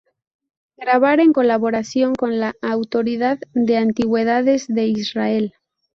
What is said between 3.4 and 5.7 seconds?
de Antigüedades de Israel.